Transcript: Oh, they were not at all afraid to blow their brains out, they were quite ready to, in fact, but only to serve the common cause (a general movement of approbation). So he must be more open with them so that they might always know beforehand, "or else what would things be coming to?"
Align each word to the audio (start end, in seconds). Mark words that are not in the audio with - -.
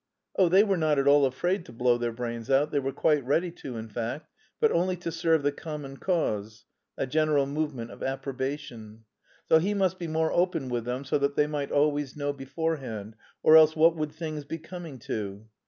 Oh, 0.35 0.49
they 0.49 0.63
were 0.63 0.77
not 0.77 0.97
at 0.97 1.05
all 1.07 1.27
afraid 1.27 1.63
to 1.65 1.71
blow 1.71 1.99
their 1.99 2.11
brains 2.11 2.49
out, 2.49 2.71
they 2.71 2.79
were 2.79 2.91
quite 2.91 3.23
ready 3.23 3.51
to, 3.51 3.77
in 3.77 3.87
fact, 3.87 4.31
but 4.59 4.71
only 4.71 4.95
to 4.97 5.11
serve 5.11 5.43
the 5.43 5.51
common 5.51 5.95
cause 5.97 6.65
(a 6.97 7.05
general 7.05 7.45
movement 7.45 7.91
of 7.91 8.01
approbation). 8.01 9.03
So 9.47 9.59
he 9.59 9.75
must 9.75 9.99
be 9.99 10.07
more 10.07 10.31
open 10.33 10.69
with 10.69 10.85
them 10.85 11.05
so 11.05 11.19
that 11.19 11.35
they 11.35 11.45
might 11.45 11.69
always 11.71 12.17
know 12.17 12.33
beforehand, 12.33 13.15
"or 13.43 13.55
else 13.55 13.75
what 13.75 13.95
would 13.95 14.11
things 14.11 14.43
be 14.43 14.57
coming 14.57 14.97
to?" 15.01 15.45